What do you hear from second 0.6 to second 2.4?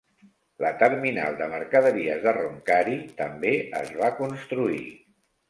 La terminal de mercaderies de